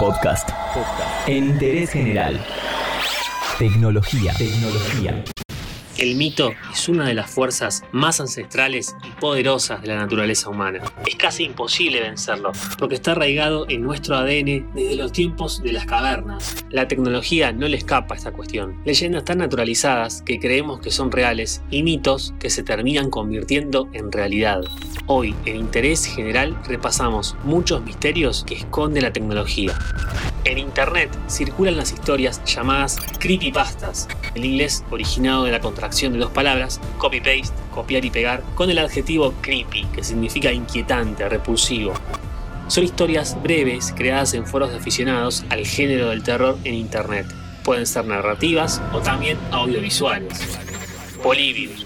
[0.00, 0.48] Podcast.
[1.26, 2.40] En interés general.
[3.58, 4.32] Tecnología.
[4.38, 5.22] Tecnología.
[6.00, 10.80] El mito es una de las fuerzas más ancestrales y poderosas de la naturaleza humana.
[11.06, 15.84] Es casi imposible vencerlo, porque está arraigado en nuestro ADN desde los tiempos de las
[15.84, 16.64] cavernas.
[16.70, 18.80] La tecnología no le escapa a esta cuestión.
[18.86, 24.10] Leyendas tan naturalizadas que creemos que son reales y mitos que se terminan convirtiendo en
[24.10, 24.62] realidad.
[25.04, 29.76] Hoy, en Interés General, repasamos muchos misterios que esconde la tecnología.
[30.44, 36.30] En Internet circulan las historias llamadas creepypastas, en inglés originado de la contracción de dos
[36.30, 41.92] palabras, copy-paste, copiar y pegar, con el adjetivo creepy, que significa inquietante, repulsivo.
[42.68, 47.26] Son historias breves creadas en foros de aficionados al género del terror en Internet.
[47.64, 50.58] Pueden ser narrativas o también audiovisuales.
[51.22, 51.84] Polybius.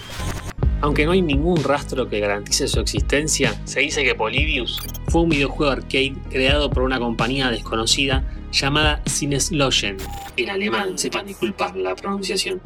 [0.82, 5.30] Aunque no hay ningún rastro que garantice su existencia, se dice que Polybius fue un
[5.30, 9.96] videojuego arcade creado por una compañía desconocida llamada Sinneslogen,
[10.36, 12.60] en alemán, sepan disculpar la pronunciación.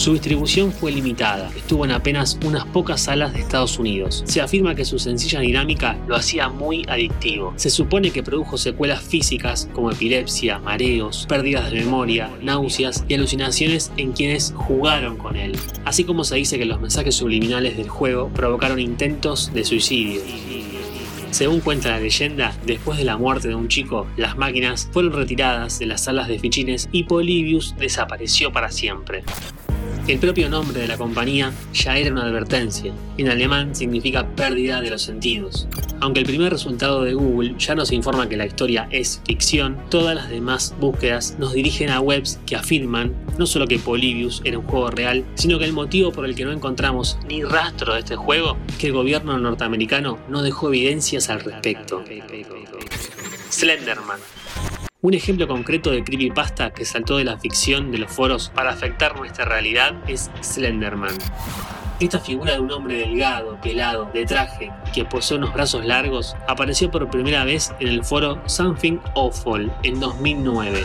[0.00, 4.24] Su distribución fue limitada, estuvo en apenas unas pocas salas de Estados Unidos.
[4.24, 7.52] Se afirma que su sencilla dinámica lo hacía muy adictivo.
[7.56, 13.92] Se supone que produjo secuelas físicas como epilepsia, mareos, pérdidas de memoria, náuseas y alucinaciones
[13.98, 15.54] en quienes jugaron con él.
[15.84, 20.22] Así como se dice que los mensajes subliminales del juego provocaron intentos de suicidio.
[21.30, 25.78] Según cuenta la leyenda, después de la muerte de un chico, las máquinas fueron retiradas
[25.78, 29.24] de las salas de fichines y Polybius desapareció para siempre.
[30.06, 32.92] El propio nombre de la compañía ya era una advertencia.
[33.16, 35.68] En alemán significa pérdida de los sentidos.
[36.00, 40.16] Aunque el primer resultado de Google ya nos informa que la historia es ficción, todas
[40.16, 44.66] las demás búsquedas nos dirigen a webs que afirman no solo que Polybius era un
[44.66, 48.16] juego real, sino que el motivo por el que no encontramos ni rastro de este
[48.16, 52.04] juego es que el gobierno norteamericano no dejó evidencias al respecto.
[53.50, 54.20] Slenderman.
[55.02, 59.16] Un ejemplo concreto de creepypasta que saltó de la ficción de los foros para afectar
[59.16, 61.16] nuestra realidad es Slenderman.
[62.00, 66.90] Esta figura de un hombre delgado, pelado, de traje, que posee unos brazos largos, apareció
[66.90, 70.84] por primera vez en el foro Something Awful en 2009.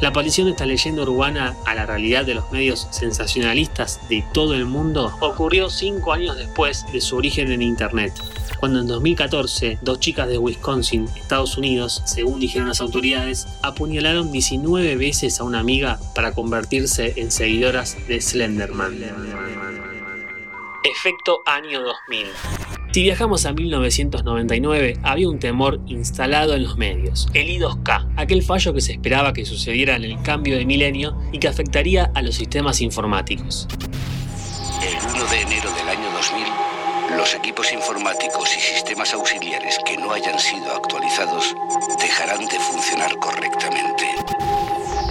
[0.00, 4.54] La aparición de esta leyenda urbana a la realidad de los medios sensacionalistas de todo
[4.54, 8.14] el mundo ocurrió cinco años después de su origen en Internet,
[8.62, 14.94] cuando en 2014 dos chicas de Wisconsin, Estados Unidos, según dijeron las autoridades, apuñalaron 19
[14.94, 19.00] veces a una amiga para convertirse en seguidoras de Slenderman.
[20.84, 22.26] Efecto año 2000.
[22.92, 28.72] Si viajamos a 1999, había un temor instalado en los medios, el I2K, aquel fallo
[28.72, 32.36] que se esperaba que sucediera en el cambio de milenio y que afectaría a los
[32.36, 33.66] sistemas informáticos.
[34.86, 36.44] El 1 de enero del año 2000,
[37.16, 41.54] los equipos informáticos y sistemas auxiliares que no hayan sido actualizados
[42.00, 44.06] dejarán de funcionar correctamente.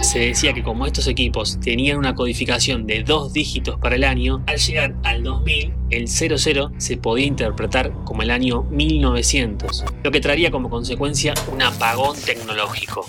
[0.02, 4.42] Se decía que como estos equipos tenían una codificación de dos dígitos para el año,
[4.46, 10.20] al llegar al 2000, el 00 se podía interpretar como el año 1900, lo que
[10.20, 13.06] traería como consecuencia un apagón tecnológico.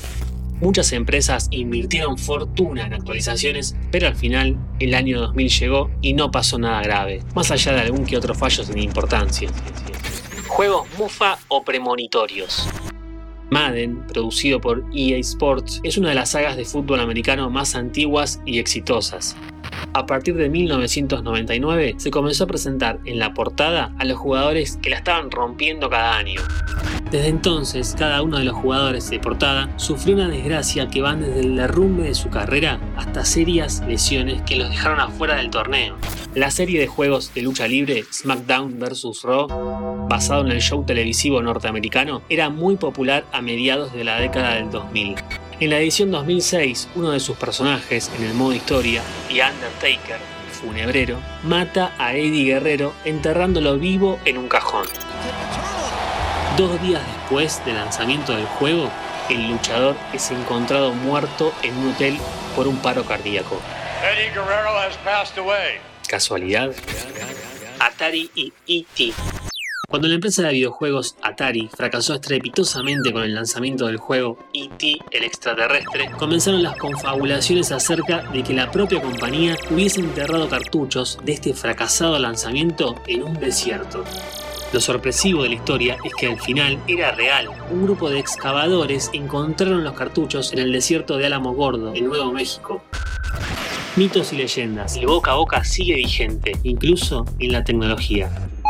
[0.64, 6.32] Muchas empresas invirtieron fortuna en actualizaciones, pero al final el año 2000 llegó y no
[6.32, 9.52] pasó nada grave, más allá de algún que otro fallo sin importancia.
[10.48, 12.66] Juegos mufa o premonitorios.
[13.52, 18.40] Madden, producido por EA Sports, es una de las sagas de fútbol americano más antiguas
[18.46, 19.36] y exitosas.
[19.96, 24.90] A partir de 1999 se comenzó a presentar en la portada a los jugadores que
[24.90, 26.42] la estaban rompiendo cada año.
[27.12, 31.42] Desde entonces, cada uno de los jugadores de portada sufrió una desgracia que van desde
[31.42, 35.96] el derrumbe de su carrera hasta serias lesiones que los dejaron afuera del torneo.
[36.34, 39.22] La serie de juegos de lucha libre SmackDown vs.
[39.22, 44.56] Raw, basado en el show televisivo norteamericano, era muy popular a mediados de la década
[44.56, 45.16] del 2000.
[45.64, 50.20] En la edición 2006, uno de sus personajes en el modo historia, The Undertaker,
[50.52, 54.84] funebrero, mata a Eddie Guerrero enterrándolo vivo en un cajón.
[56.58, 58.92] Dos días después del lanzamiento del juego,
[59.30, 62.18] el luchador es encontrado muerto en un hotel
[62.58, 63.62] por un paro cardíaco.
[64.04, 65.78] Eddie Guerrero has passed away.
[66.10, 66.74] ¿Casualidad?
[67.80, 69.14] Atari y E.T.
[69.94, 74.98] Cuando la empresa de videojuegos Atari fracasó estrepitosamente con el lanzamiento del juego E.T.
[75.12, 81.34] el extraterrestre, comenzaron las confabulaciones acerca de que la propia compañía hubiese enterrado cartuchos de
[81.34, 84.04] este fracasado lanzamiento en un desierto.
[84.74, 87.50] Lo sorpresivo de la historia es que al final era real.
[87.70, 92.34] Un grupo de excavadores encontraron los cartuchos en el desierto de Álamo Gordo, en Nuevo
[92.34, 92.84] México.
[93.96, 94.98] Mitos y leyendas.
[94.98, 98.32] El boca a boca sigue vigente, incluso en la tecnología.